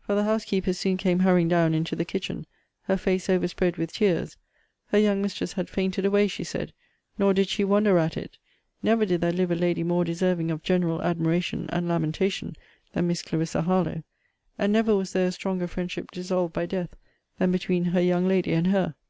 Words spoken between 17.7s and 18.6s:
her young lady